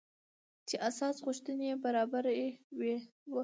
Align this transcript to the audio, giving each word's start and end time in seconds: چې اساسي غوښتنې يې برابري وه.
چې 0.67 0.75
اساسي 0.89 1.21
غوښتنې 1.25 1.65
يې 1.71 1.75
برابري 1.83 2.45
وه. 2.79 2.95